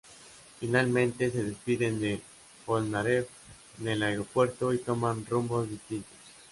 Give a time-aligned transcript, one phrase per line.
[0.59, 2.19] Finalmente, se despiden de
[2.65, 3.29] Polnareff
[3.81, 6.09] en el aeropuerto y toman rumbos distintos.